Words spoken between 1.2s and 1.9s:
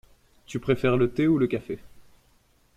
ou le café?